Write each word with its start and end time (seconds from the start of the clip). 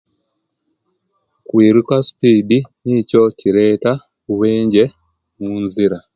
Kwiruka 1.47 1.93
esipiddi 2.01 2.57
nikyo 2.85 3.19
ekireta 3.31 3.91
obubenje 4.01 4.83
omunzira 5.39 5.97